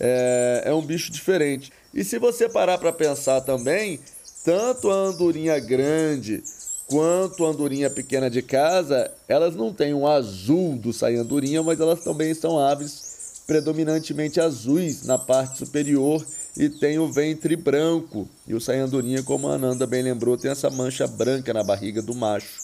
é, 0.00 0.62
é 0.64 0.72
um 0.72 0.80
bicho 0.80 1.12
diferente. 1.12 1.70
E 1.92 2.02
se 2.02 2.18
você 2.18 2.48
parar 2.48 2.78
para 2.78 2.90
pensar 2.90 3.42
também, 3.42 4.00
tanto 4.42 4.90
a 4.90 4.94
andorinha 4.94 5.58
grande 5.58 6.42
quanto 6.86 7.44
a 7.44 7.50
andorinha 7.50 7.90
pequena 7.90 8.30
de 8.30 8.42
casa, 8.42 9.10
elas 9.28 9.56
não 9.56 9.72
têm 9.72 9.94
um 9.94 10.06
azul 10.06 10.76
do 10.76 10.90
andorinha, 11.04 11.62
mas 11.62 11.80
elas 11.80 12.04
também 12.04 12.34
são 12.34 12.58
aves 12.58 13.42
predominantemente 13.46 14.40
azuis 14.40 15.04
na 15.04 15.18
parte 15.18 15.58
superior 15.58 16.24
e 16.56 16.68
tem 16.68 16.98
o 16.98 17.10
ventre 17.10 17.56
branco. 17.56 18.28
E 18.46 18.54
o 18.54 18.58
andorinha, 18.70 19.22
como 19.22 19.48
a 19.48 19.54
Ananda 19.54 19.86
bem 19.86 20.02
lembrou, 20.02 20.36
tem 20.36 20.50
essa 20.50 20.70
mancha 20.70 21.06
branca 21.06 21.52
na 21.52 21.62
barriga 21.62 22.00
do 22.00 22.14
macho. 22.14 22.62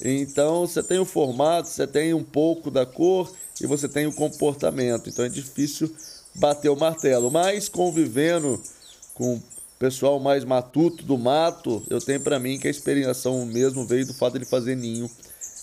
Então 0.00 0.66
você 0.66 0.82
tem 0.82 0.98
o 0.98 1.04
formato, 1.04 1.68
você 1.68 1.86
tem 1.86 2.12
um 2.12 2.24
pouco 2.24 2.70
da 2.70 2.84
cor 2.84 3.32
e 3.60 3.66
você 3.66 3.88
tem 3.88 4.06
o 4.06 4.12
comportamento. 4.12 5.08
Então 5.08 5.24
é 5.24 5.28
difícil 5.28 5.90
bater 6.34 6.68
o 6.68 6.76
martelo. 6.76 7.30
Mas 7.30 7.68
convivendo 7.68 8.60
com 9.14 9.40
pessoal 9.78 10.18
mais 10.18 10.44
matuto 10.44 11.04
do 11.04 11.18
mato, 11.18 11.82
eu 11.88 12.00
tenho 12.00 12.20
para 12.20 12.38
mim 12.38 12.58
que 12.58 12.66
a 12.66 12.70
experiência 12.70 13.30
mesmo 13.44 13.86
veio 13.86 14.06
do 14.06 14.14
fato 14.14 14.32
de 14.32 14.38
ele 14.38 14.46
fazer 14.46 14.76
ninho 14.76 15.10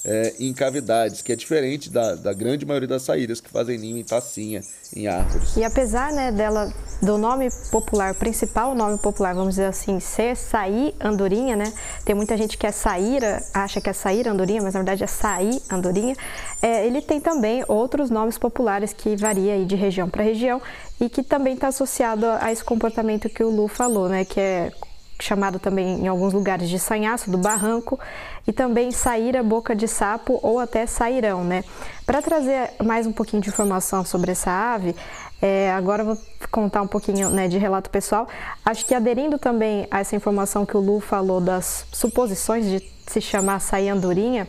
é, 0.05 0.33
em 0.39 0.53
cavidades, 0.53 1.22
que 1.22 1.31
é 1.31 1.36
diferente 1.36 1.89
da, 1.89 2.15
da 2.15 2.33
grande 2.33 2.65
maioria 2.65 2.88
das 2.88 3.03
saíras 3.03 3.39
que 3.39 3.50
fazem 3.50 3.77
ninho 3.77 3.98
em 3.98 4.03
tacinha, 4.03 4.62
em 4.95 5.07
árvores. 5.07 5.55
E 5.55 5.63
apesar 5.63 6.12
né, 6.12 6.31
dela, 6.31 6.74
do 7.01 7.17
nome 7.17 7.50
popular, 7.72 8.13
principal 8.13 8.75
nome 8.75 8.98
popular, 8.98 9.33
vamos 9.33 9.51
dizer 9.51 9.65
assim, 9.65 10.00
ser 10.00 10.36
sair 10.36 10.93
andorinha, 11.00 11.55
né? 11.55 11.72
Tem 12.03 12.13
muita 12.13 12.36
gente 12.36 12.57
que 12.57 12.67
é 12.67 12.72
saíra, 12.72 13.41
acha 13.53 13.79
que 13.79 13.89
é 13.89 13.93
sair 13.93 14.27
andorinha, 14.27 14.62
mas 14.62 14.74
na 14.74 14.81
verdade 14.81 15.03
é 15.03 15.07
sair 15.07 15.62
andorinha. 15.72 16.15
É, 16.62 16.86
ele 16.86 17.01
tem 17.01 17.22
também 17.22 17.63
outros 17.67 18.10
nomes 18.10 18.38
populares 18.38 18.91
que 18.91 19.15
varia 19.15 19.63
de 19.65 19.75
região 19.75 20.10
para 20.10 20.24
região 20.24 20.62
e 21.00 21.10
que 21.10 21.24
também 21.24 21.53
está 21.53 21.69
associado 21.69 22.25
a 22.25 22.51
esse 22.51 22.63
comportamento 22.63 23.29
que 23.29 23.43
o 23.43 23.50
Lu 23.50 23.67
falou, 23.67 24.10
né? 24.10 24.25
Que 24.25 24.39
é 24.39 24.72
chamado 25.19 25.60
também 25.60 26.01
em 26.01 26.07
alguns 26.07 26.33
lugares 26.33 26.69
de 26.69 26.77
sanhaço, 26.77 27.31
do 27.31 27.38
barranco, 27.38 28.00
e 28.47 28.51
também 28.51 28.91
saíra, 28.91 29.41
boca 29.41 29.75
de 29.75 29.88
sapo 29.88 30.39
ou 30.41 30.59
até 30.59 30.85
sairão, 30.85 31.43
né? 31.43 31.63
Para 32.05 32.21
trazer 32.21 32.71
mais 32.83 33.07
um 33.07 33.13
pouquinho 33.13 33.41
de 33.41 33.50
informação 33.50 34.03
sobre 34.03 34.31
essa 34.31 34.51
ave, 34.51 34.95
é, 35.41 35.71
agora 35.71 36.03
eu 36.03 36.07
vou 36.07 36.17
contar 36.51 36.81
um 36.81 36.88
pouquinho 36.88 37.29
né, 37.29 37.47
de 37.47 37.57
relato 37.57 37.89
pessoal. 37.89 38.27
Acho 38.65 38.85
que 38.85 38.93
aderindo 38.93 39.38
também 39.38 39.88
a 39.91 40.00
essa 40.00 40.15
informação 40.15 40.65
que 40.65 40.75
o 40.75 40.79
Lu 40.79 41.00
falou 41.00 41.41
das 41.41 41.85
suposições 41.91 42.65
de 42.65 42.93
se 43.07 43.19
chamar 43.19 43.59
sair 43.59 43.89
andorinha, 43.89 44.47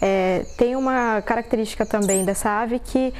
é, 0.00 0.44
tem 0.56 0.76
uma 0.76 1.22
característica 1.22 1.86
também 1.86 2.24
dessa 2.24 2.50
ave 2.50 2.78
que, 2.78 3.14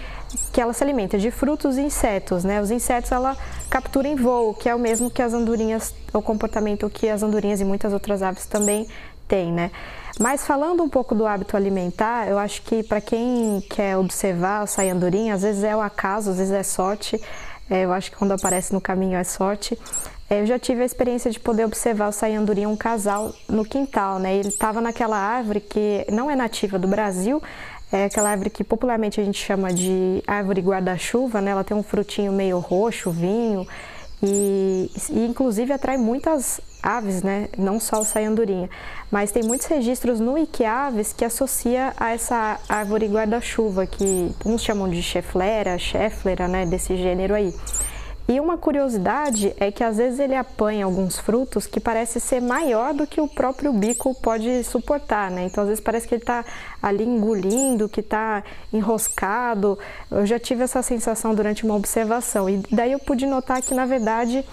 que 0.52 0.60
ela 0.60 0.72
se 0.72 0.84
alimenta 0.84 1.18
de 1.18 1.30
frutos 1.30 1.78
e 1.78 1.80
insetos, 1.80 2.44
né? 2.44 2.60
Os 2.60 2.70
insetos 2.70 3.10
ela 3.10 3.36
captura 3.70 4.06
em 4.06 4.14
voo, 4.14 4.54
que 4.54 4.68
é 4.68 4.74
o 4.74 4.78
mesmo 4.78 5.10
que 5.10 5.22
as 5.22 5.32
andorinhas, 5.32 5.94
o 6.12 6.20
comportamento 6.20 6.88
que 6.90 7.08
as 7.08 7.22
andorinhas 7.22 7.60
e 7.60 7.64
muitas 7.64 7.92
outras 7.92 8.22
aves 8.22 8.46
também 8.46 8.86
têm, 9.26 9.52
né? 9.52 9.70
Mas 10.18 10.46
falando 10.46 10.82
um 10.82 10.88
pouco 10.88 11.14
do 11.14 11.26
hábito 11.26 11.56
alimentar, 11.56 12.26
eu 12.26 12.38
acho 12.38 12.62
que 12.62 12.82
para 12.82 13.02
quem 13.02 13.60
quer 13.68 13.98
observar 13.98 14.64
o 14.64 14.80
andorinha, 14.90 15.34
às 15.34 15.42
vezes 15.42 15.62
é 15.62 15.76
o 15.76 15.80
acaso, 15.80 16.30
às 16.30 16.38
vezes 16.38 16.52
é 16.52 16.62
sorte. 16.62 17.20
É, 17.68 17.84
eu 17.84 17.92
acho 17.92 18.10
que 18.10 18.16
quando 18.16 18.32
aparece 18.32 18.72
no 18.72 18.80
caminho 18.80 19.18
é 19.18 19.24
sorte. 19.24 19.78
É, 20.30 20.40
eu 20.40 20.46
já 20.46 20.58
tive 20.58 20.82
a 20.82 20.86
experiência 20.86 21.30
de 21.30 21.38
poder 21.38 21.64
observar 21.64 22.08
o 22.08 22.12
saiandurinha, 22.12 22.68
um 22.68 22.76
casal 22.76 23.32
no 23.46 23.64
quintal, 23.64 24.18
né? 24.18 24.34
Ele 24.34 24.48
estava 24.48 24.80
naquela 24.80 25.18
árvore 25.18 25.60
que 25.60 26.06
não 26.10 26.30
é 26.30 26.34
nativa 26.34 26.78
do 26.78 26.88
Brasil, 26.88 27.42
é 27.92 28.06
aquela 28.06 28.30
árvore 28.30 28.50
que 28.50 28.64
popularmente 28.64 29.20
a 29.20 29.24
gente 29.24 29.38
chama 29.38 29.72
de 29.72 30.22
árvore 30.26 30.62
guarda-chuva, 30.62 31.40
né? 31.40 31.50
Ela 31.50 31.62
tem 31.62 31.76
um 31.76 31.82
frutinho 31.82 32.32
meio 32.32 32.58
roxo, 32.58 33.10
vinho, 33.10 33.66
e, 34.22 34.90
e, 35.10 35.26
inclusive 35.26 35.72
atrai 35.72 35.96
muitas 35.96 36.60
aves, 36.82 37.22
né? 37.22 37.48
Não 37.58 37.78
só 37.78 38.00
o 38.00 38.04
saiandurinha, 38.04 38.70
mas 39.10 39.30
tem 39.30 39.42
muitos 39.42 39.66
registros 39.66 40.20
no 40.20 40.34
Wikiaves 40.34 41.12
que 41.12 41.24
associa 41.24 41.92
a 41.96 42.10
essa 42.10 42.58
árvore 42.68 43.06
guarda-chuva, 43.06 43.86
que 43.86 44.30
uns 44.44 44.62
chamam 44.62 44.88
de 44.88 45.02
cheflera, 45.02 45.78
cheflera, 45.78 46.48
né? 46.48 46.64
Desse 46.64 46.96
gênero 46.96 47.34
aí. 47.34 47.52
E 48.28 48.40
uma 48.40 48.58
curiosidade 48.58 49.54
é 49.58 49.70
que 49.70 49.84
às 49.84 49.98
vezes 49.98 50.18
ele 50.18 50.34
apanha 50.34 50.84
alguns 50.84 51.16
frutos 51.16 51.64
que 51.64 51.78
parece 51.78 52.18
ser 52.18 52.40
maior 52.40 52.92
do 52.92 53.06
que 53.06 53.20
o 53.20 53.28
próprio 53.28 53.72
bico 53.72 54.12
pode 54.14 54.64
suportar, 54.64 55.30
né? 55.30 55.44
Então 55.44 55.62
às 55.62 55.68
vezes 55.68 55.82
parece 55.82 56.08
que 56.08 56.14
ele 56.16 56.22
está 56.22 56.44
ali 56.82 57.04
engolindo, 57.04 57.88
que 57.88 58.00
está 58.00 58.42
enroscado. 58.72 59.78
Eu 60.10 60.26
já 60.26 60.40
tive 60.40 60.64
essa 60.64 60.82
sensação 60.82 61.36
durante 61.36 61.64
uma 61.64 61.76
observação 61.76 62.50
e 62.50 62.60
daí 62.70 62.90
eu 62.90 62.98
pude 62.98 63.26
notar 63.26 63.62
que 63.62 63.72
na 63.72 63.86
verdade 63.86 64.44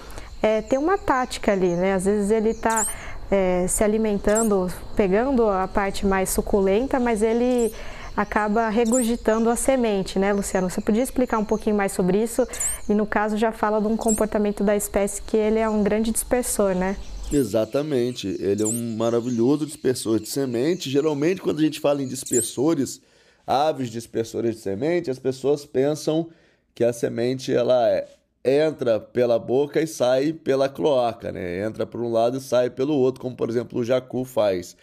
é, 0.41 0.61
tem 0.61 0.77
uma 0.77 0.97
tática 0.97 1.51
ali, 1.51 1.69
né? 1.69 1.95
Às 1.95 2.05
vezes 2.05 2.29
ele 2.29 2.49
está 2.49 2.85
é, 3.31 3.65
se 3.67 3.83
alimentando, 3.83 4.71
pegando 4.95 5.49
a 5.49 5.67
parte 5.67 6.05
mais 6.05 6.29
suculenta, 6.29 6.99
mas 6.99 7.23
ele 7.23 7.73
acaba 8.15 8.69
regurgitando 8.69 9.49
a 9.49 9.55
semente, 9.55 10.19
né, 10.19 10.31
Luciano? 10.33 10.69
Você 10.69 10.81
podia 10.81 11.03
explicar 11.03 11.37
um 11.39 11.45
pouquinho 11.45 11.75
mais 11.75 11.91
sobre 11.91 12.21
isso? 12.21 12.47
E 12.87 12.93
no 12.93 13.05
caso 13.05 13.37
já 13.37 13.51
fala 13.51 13.81
de 13.81 13.87
um 13.87 13.97
comportamento 13.97 14.63
da 14.63 14.75
espécie 14.75 15.21
que 15.21 15.37
ele 15.37 15.59
é 15.59 15.67
um 15.67 15.83
grande 15.83 16.11
dispersor, 16.11 16.75
né? 16.75 16.95
Exatamente, 17.31 18.27
ele 18.39 18.61
é 18.61 18.65
um 18.65 18.95
maravilhoso 18.95 19.65
dispersor 19.65 20.19
de 20.19 20.27
semente. 20.27 20.89
Geralmente, 20.89 21.41
quando 21.41 21.59
a 21.59 21.63
gente 21.63 21.79
fala 21.79 22.01
em 22.01 22.07
dispersores, 22.07 23.01
aves 23.47 23.89
dispersores 23.89 24.55
de 24.55 24.61
semente, 24.61 25.09
as 25.09 25.17
pessoas 25.17 25.65
pensam 25.65 26.29
que 26.75 26.83
a 26.83 26.93
semente 26.93 27.53
ela 27.53 27.89
é, 27.89 28.07
entra 28.45 28.99
pela 28.99 29.39
boca 29.39 29.81
e 29.81 29.87
sai 29.87 30.33
pela 30.33 30.69
cloaca, 30.69 31.31
né? 31.31 31.65
Entra 31.65 31.85
por 31.85 32.01
um 32.01 32.11
lado 32.11 32.37
e 32.37 32.41
sai 32.41 32.69
pelo 32.69 32.93
outro, 32.93 33.21
como 33.21 33.35
por 33.35 33.49
exemplo 33.49 33.79
o 33.79 33.83
jacu 33.83 34.25
faz. 34.25 34.75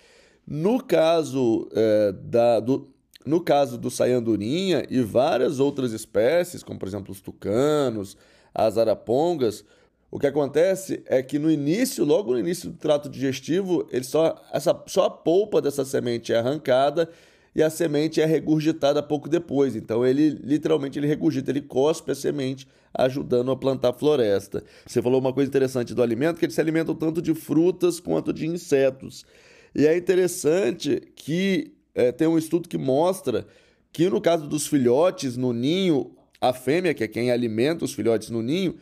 No 0.47 0.83
caso 0.83 1.69
é, 1.73 2.13
da, 2.13 2.59
do, 2.59 2.89
no 3.25 3.41
caso 3.41 3.77
do 3.77 3.91
saiandurinha 3.91 4.85
e 4.89 5.01
várias 5.03 5.61
outras 5.61 5.93
espécies, 5.93 6.63
como 6.63 6.79
por 6.79 6.89
exemplo 6.89 7.13
os 7.13 7.21
tucanos, 7.21 8.17
as 8.55 8.79
arapongas, 8.79 9.65
o 10.11 10.19
que 10.19 10.27
acontece 10.27 11.03
é 11.07 11.23
que 11.23 11.39
no 11.39 11.51
início, 11.51 12.05
logo 12.05 12.33
no 12.33 12.39
início 12.39 12.71
do 12.71 12.77
trato 12.77 13.09
digestivo, 13.09 13.87
ele 13.93 14.05
só, 14.05 14.35
essa, 14.53 14.83
só 14.87 15.05
a 15.05 15.11
polpa 15.11 15.63
dessa 15.63 15.85
semente 15.85 16.33
é 16.33 16.39
arrancada 16.39 17.09
e 17.55 17.63
a 17.63 17.71
semente 17.71 18.21
é 18.21 18.27
regurgitada 18.27 19.03
pouco 19.03 19.29
depois. 19.29 19.77
Então 19.77 20.05
ele 20.05 20.31
literalmente 20.31 20.99
ele 20.99 21.07
regurgita, 21.07 21.53
ele 21.53 21.61
cospe 21.61 22.11
a 22.11 22.15
semente, 22.15 22.67
ajudando 22.93 23.53
a 23.53 23.57
plantar 23.57 23.93
floresta. 23.93 24.65
Você 24.85 25.01
falou 25.01 25.21
uma 25.21 25.33
coisa 25.33 25.49
interessante 25.49 25.95
do 25.95 26.03
alimento, 26.03 26.39
que 26.39 26.45
eles 26.45 26.57
se 26.57 26.61
alimentam 26.61 26.95
tanto 26.95 27.23
de 27.23 27.33
frutas 27.33 28.01
quanto 28.01 28.33
de 28.33 28.49
insetos. 28.49 29.25
E 29.73 29.87
é 29.87 29.97
interessante 29.97 31.01
que 31.15 31.73
é, 31.95 32.13
tem 32.13 32.29
um 32.29 32.39
estudo 32.39 32.69
que 32.69 32.79
mostra 32.79 33.47
que 33.93 34.09
no 34.09 34.21
caso 34.21 34.47
dos 34.47 34.67
filhotes 34.67 35.37
no 35.37 35.53
ninho, 35.53 36.13
a 36.41 36.53
fêmea, 36.53 36.95
que 36.95 37.05
é 37.05 37.09
quem 37.09 37.31
alimenta 37.31 37.85
os 37.85 37.93
filhotes 37.93 38.31
no 38.31 38.43
ninho, 38.43 38.77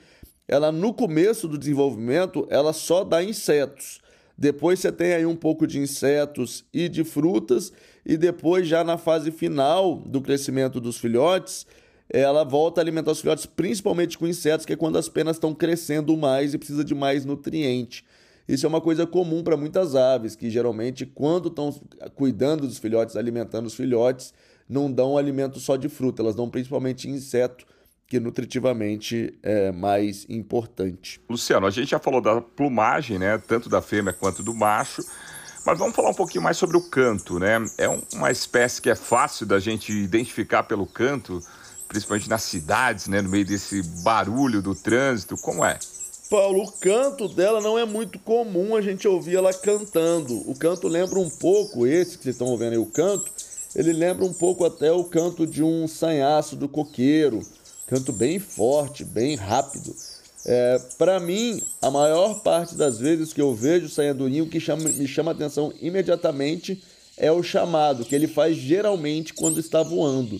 ela 0.46 0.72
no 0.72 0.94
começo 0.94 1.48
do 1.48 1.58
desenvolvimento, 1.58 2.46
ela 2.50 2.72
só 2.72 3.04
dá 3.04 3.22
insetos. 3.22 4.00
Depois 4.36 4.78
você 4.78 4.92
tem 4.92 5.14
aí 5.14 5.26
um 5.26 5.34
pouco 5.34 5.66
de 5.66 5.78
insetos 5.78 6.64
e 6.72 6.88
de 6.88 7.02
frutas, 7.04 7.72
e 8.06 8.16
depois, 8.16 8.66
já 8.66 8.84
na 8.84 8.96
fase 8.96 9.30
final 9.30 9.96
do 9.96 10.22
crescimento 10.22 10.80
dos 10.80 10.96
filhotes, 10.96 11.66
ela 12.08 12.44
volta 12.44 12.80
a 12.80 12.82
alimentar 12.82 13.10
os 13.10 13.20
filhotes 13.20 13.44
principalmente 13.44 14.16
com 14.16 14.26
insetos, 14.26 14.64
que 14.64 14.72
é 14.72 14.76
quando 14.76 14.96
as 14.96 15.08
penas 15.08 15.36
estão 15.36 15.52
crescendo 15.52 16.16
mais 16.16 16.54
e 16.54 16.58
precisa 16.58 16.84
de 16.84 16.94
mais 16.94 17.24
nutriente. 17.24 18.04
Isso 18.48 18.64
é 18.64 18.68
uma 18.68 18.80
coisa 18.80 19.06
comum 19.06 19.42
para 19.44 19.56
muitas 19.56 19.94
aves, 19.94 20.34
que 20.34 20.48
geralmente, 20.48 21.04
quando 21.04 21.48
estão 21.48 21.70
cuidando 22.14 22.66
dos 22.66 22.78
filhotes, 22.78 23.14
alimentando 23.14 23.66
os 23.66 23.74
filhotes, 23.74 24.32
não 24.66 24.90
dão 24.90 25.18
alimento 25.18 25.60
só 25.60 25.76
de 25.76 25.88
fruta, 25.88 26.22
elas 26.22 26.34
dão 26.34 26.48
principalmente 26.48 27.08
inseto, 27.10 27.66
que 28.06 28.18
nutritivamente 28.18 29.38
é 29.42 29.70
mais 29.70 30.24
importante. 30.30 31.20
Luciano, 31.28 31.66
a 31.66 31.70
gente 31.70 31.90
já 31.90 31.98
falou 31.98 32.22
da 32.22 32.40
plumagem, 32.40 33.18
né, 33.18 33.36
tanto 33.36 33.68
da 33.68 33.82
fêmea 33.82 34.14
quanto 34.14 34.42
do 34.42 34.54
macho, 34.54 35.04
mas 35.66 35.78
vamos 35.78 35.94
falar 35.94 36.08
um 36.08 36.14
pouquinho 36.14 36.42
mais 36.42 36.56
sobre 36.56 36.78
o 36.78 36.80
canto, 36.80 37.38
né? 37.38 37.58
É 37.76 37.86
uma 38.14 38.30
espécie 38.30 38.80
que 38.80 38.88
é 38.88 38.94
fácil 38.94 39.44
da 39.44 39.58
gente 39.58 39.92
identificar 39.92 40.62
pelo 40.62 40.86
canto, 40.86 41.42
principalmente 41.86 42.30
nas 42.30 42.44
cidades, 42.44 43.08
né, 43.08 43.20
no 43.20 43.28
meio 43.28 43.44
desse 43.44 43.82
barulho 44.02 44.62
do 44.62 44.74
trânsito, 44.74 45.36
como 45.36 45.62
é? 45.62 45.78
Paulo, 46.28 46.64
o 46.64 46.72
canto 46.72 47.26
dela 47.26 47.58
não 47.60 47.78
é 47.78 47.86
muito 47.86 48.18
comum 48.18 48.76
a 48.76 48.82
gente 48.82 49.08
ouvir 49.08 49.36
ela 49.36 49.52
cantando. 49.54 50.34
O 50.48 50.54
canto 50.54 50.86
lembra 50.86 51.18
um 51.18 51.30
pouco, 51.30 51.86
esse 51.86 52.18
que 52.18 52.24
vocês 52.24 52.34
estão 52.34 52.48
ouvindo 52.48 52.72
aí, 52.72 52.78
o 52.78 52.84
canto, 52.84 53.30
ele 53.74 53.94
lembra 53.94 54.26
um 54.26 54.32
pouco 54.32 54.64
até 54.64 54.92
o 54.92 55.04
canto 55.04 55.46
de 55.46 55.62
um 55.62 55.88
sanhaço 55.88 56.54
do 56.54 56.68
coqueiro. 56.68 57.40
Canto 57.86 58.12
bem 58.12 58.38
forte, 58.38 59.04
bem 59.04 59.36
rápido. 59.36 59.94
É, 60.44 60.78
Para 60.98 61.18
mim, 61.18 61.62
a 61.80 61.90
maior 61.90 62.40
parte 62.42 62.74
das 62.74 62.98
vezes 62.98 63.32
que 63.32 63.40
eu 63.40 63.54
vejo 63.54 63.86
o 63.86 63.90
sanhadurinho, 63.90 64.44
o 64.44 64.48
que 64.48 64.60
chama, 64.60 64.86
me 64.90 65.08
chama 65.08 65.30
a 65.30 65.34
atenção 65.34 65.72
imediatamente 65.80 66.82
é 67.16 67.32
o 67.32 67.42
chamado, 67.42 68.04
que 68.04 68.14
ele 68.14 68.28
faz 68.28 68.56
geralmente 68.56 69.32
quando 69.32 69.58
está 69.58 69.82
voando. 69.82 70.38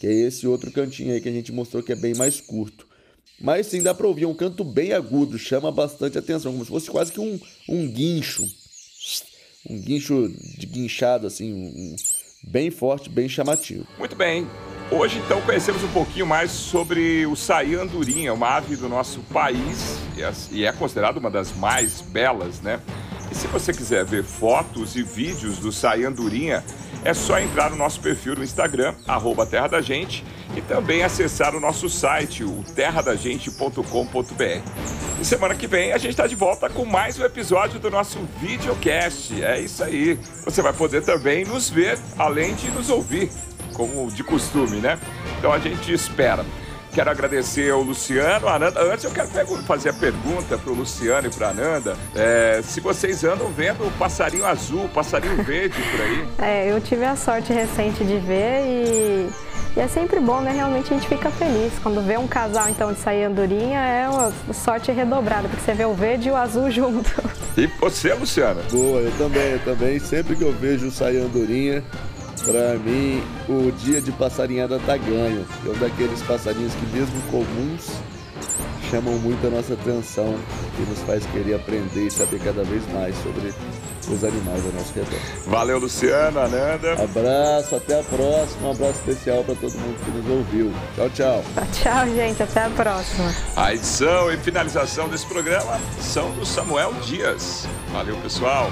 Que 0.00 0.06
é 0.08 0.12
esse 0.12 0.48
outro 0.48 0.72
cantinho 0.72 1.14
aí 1.14 1.20
que 1.20 1.28
a 1.28 1.32
gente 1.32 1.52
mostrou 1.52 1.82
que 1.82 1.92
é 1.92 1.96
bem 1.96 2.14
mais 2.14 2.40
curto. 2.40 2.87
Mas 3.40 3.68
sim, 3.68 3.82
dá 3.82 3.94
para 3.94 4.06
ouvir 4.06 4.26
um 4.26 4.34
canto 4.34 4.64
bem 4.64 4.92
agudo, 4.92 5.38
chama 5.38 5.70
bastante 5.70 6.18
atenção, 6.18 6.52
como 6.52 6.64
se 6.64 6.70
fosse 6.70 6.90
quase 6.90 7.12
que 7.12 7.20
um, 7.20 7.38
um 7.68 7.88
guincho. 7.88 8.44
Um 9.68 9.80
guincho 9.80 10.28
de 10.58 10.66
guinchado, 10.66 11.26
assim, 11.26 11.52
um, 11.52 11.96
bem 12.42 12.70
forte, 12.70 13.08
bem 13.08 13.28
chamativo. 13.28 13.86
Muito 13.98 14.16
bem. 14.16 14.46
Hoje, 14.90 15.18
então, 15.18 15.40
conhecemos 15.42 15.84
um 15.84 15.88
pouquinho 15.88 16.26
mais 16.26 16.50
sobre 16.50 17.26
o 17.26 17.36
saí 17.36 17.74
andorinha, 17.74 18.32
uma 18.32 18.56
ave 18.56 18.74
do 18.74 18.88
nosso 18.88 19.20
país 19.32 19.98
e 20.52 20.64
é, 20.64 20.68
é 20.68 20.72
considerada 20.72 21.18
uma 21.18 21.30
das 21.30 21.52
mais 21.52 22.00
belas, 22.00 22.60
né? 22.60 22.80
E 23.30 23.34
se 23.34 23.46
você 23.46 23.72
quiser 23.72 24.04
ver 24.04 24.24
fotos 24.24 24.96
e 24.96 25.02
vídeos 25.02 25.58
do 25.58 25.70
Sai 25.70 26.04
Andorinha, 26.04 26.64
é 27.04 27.14
só 27.14 27.38
entrar 27.38 27.70
no 27.70 27.76
nosso 27.76 28.00
perfil 28.00 28.34
no 28.34 28.42
Instagram, 28.42 28.94
arroba 29.06 29.46
Terra 29.46 29.68
da 29.68 29.80
Gente, 29.80 30.24
e 30.56 30.60
também 30.60 31.02
acessar 31.02 31.54
o 31.54 31.60
nosso 31.60 31.88
site, 31.88 32.42
o 32.42 32.64
terradagente.com.br. 32.74 35.20
E 35.20 35.24
semana 35.24 35.54
que 35.54 35.66
vem 35.66 35.92
a 35.92 35.98
gente 35.98 36.10
está 36.10 36.26
de 36.26 36.34
volta 36.34 36.68
com 36.68 36.84
mais 36.84 37.18
um 37.18 37.24
episódio 37.24 37.78
do 37.78 37.90
nosso 37.90 38.18
videocast. 38.40 39.32
É 39.42 39.60
isso 39.60 39.82
aí. 39.82 40.18
Você 40.44 40.62
vai 40.62 40.72
poder 40.72 41.04
também 41.04 41.44
nos 41.44 41.68
ver, 41.68 41.98
além 42.16 42.54
de 42.54 42.70
nos 42.70 42.88
ouvir, 42.88 43.30
como 43.74 44.10
de 44.10 44.24
costume, 44.24 44.78
né? 44.78 44.98
Então 45.38 45.52
a 45.52 45.58
gente 45.58 45.92
espera. 45.92 46.44
Quero 46.98 47.12
agradecer 47.12 47.70
ao 47.70 47.80
Luciano, 47.80 48.48
a 48.48 48.56
Ananda. 48.56 48.82
Antes 48.82 49.04
eu 49.04 49.12
quero 49.12 49.28
fazer 49.62 49.90
a 49.90 49.92
pergunta 49.92 50.58
para 50.58 50.72
o 50.72 50.74
Luciano 50.74 51.28
e 51.28 51.30
para 51.30 51.46
a 51.46 51.50
Ananda. 51.50 51.96
É, 52.12 52.60
se 52.60 52.80
vocês 52.80 53.22
andam 53.22 53.52
vendo 53.52 53.86
o 53.86 53.90
passarinho 53.92 54.44
azul, 54.44 54.88
passarinho 54.88 55.36
verde 55.46 55.80
por 55.80 56.00
aí. 56.00 56.28
É, 56.38 56.72
eu 56.72 56.80
tive 56.80 57.04
a 57.04 57.14
sorte 57.14 57.52
recente 57.52 58.02
de 58.02 58.18
ver 58.18 58.64
e, 58.64 59.30
e, 59.76 59.80
é 59.80 59.86
sempre 59.86 60.18
bom, 60.18 60.40
né? 60.40 60.50
Realmente 60.50 60.92
a 60.92 60.98
gente 60.98 61.08
fica 61.08 61.30
feliz. 61.30 61.72
Quando 61.80 62.04
vê 62.04 62.18
um 62.18 62.26
casal 62.26 62.68
então 62.68 62.92
de 62.92 62.98
sair 62.98 63.22
andorinha, 63.22 63.78
é 63.78 64.08
uma 64.08 64.32
sorte 64.52 64.90
redobrada, 64.90 65.48
porque 65.48 65.64
você 65.64 65.74
vê 65.74 65.84
o 65.84 65.94
verde 65.94 66.30
e 66.30 66.32
o 66.32 66.36
azul 66.36 66.66
junto. 66.72 67.12
E 67.56 67.68
você, 67.80 68.12
Luciano? 68.12 68.60
Boa, 68.72 69.02
eu 69.02 69.12
também, 69.16 69.52
eu 69.52 69.60
também. 69.60 70.00
Sempre 70.00 70.34
que 70.34 70.42
eu 70.42 70.52
vejo 70.52 70.90
sair 70.90 71.18
andorinha, 71.18 71.80
Pra 72.42 72.74
mim, 72.78 73.22
o 73.48 73.70
dia 73.72 74.00
de 74.00 74.12
passarinhada 74.12 74.78
tá 74.80 74.96
ganho. 74.96 75.46
É 75.66 75.68
um 75.68 75.78
daqueles 75.78 76.22
passarinhos 76.22 76.72
que, 76.74 76.86
mesmo 76.96 77.20
comuns, 77.30 77.90
chamam 78.90 79.14
muito 79.18 79.46
a 79.46 79.50
nossa 79.50 79.74
atenção 79.74 80.38
e 80.78 80.82
nos 80.88 81.00
faz 81.00 81.24
querer 81.26 81.54
aprender 81.54 82.06
e 82.06 82.10
saber 82.10 82.40
cada 82.40 82.64
vez 82.64 82.82
mais 82.92 83.14
sobre 83.22 83.52
os 84.08 84.24
animais 84.24 84.64
ao 84.64 84.72
nosso 84.72 84.92
redor. 84.94 85.18
Valeu, 85.46 85.78
Luciano, 85.78 86.40
Ananda. 86.40 86.94
Abraço, 86.94 87.76
até 87.76 88.00
a 88.00 88.02
próxima. 88.02 88.68
Um 88.68 88.70
abraço 88.70 89.00
especial 89.00 89.44
para 89.44 89.54
todo 89.54 89.72
mundo 89.72 90.04
que 90.04 90.10
nos 90.10 90.30
ouviu. 90.30 90.72
Tchau, 90.96 91.10
tchau. 91.10 91.44
Tchau, 91.72 92.06
gente. 92.14 92.42
Até 92.42 92.64
a 92.64 92.70
próxima. 92.70 93.34
A 93.56 93.74
edição 93.74 94.32
e 94.32 94.36
finalização 94.38 95.08
desse 95.08 95.26
programa 95.26 95.78
são 96.00 96.30
do 96.32 96.46
Samuel 96.46 96.94
Dias. 97.04 97.66
Valeu, 97.92 98.16
pessoal. 98.16 98.70